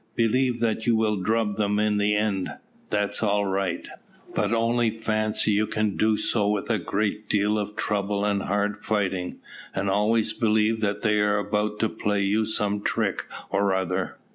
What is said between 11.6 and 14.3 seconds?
to play you some trick or other.